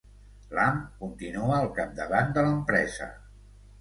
Lam 0.59 0.77
continua 1.01 1.53
al 1.59 1.69
capdavant 1.81 2.33
de 2.39 2.47
l'empresa. 2.49 3.11